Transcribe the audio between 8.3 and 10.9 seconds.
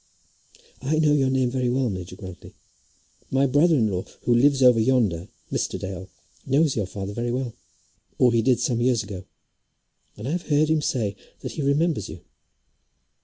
he did some years ago. And I have heard him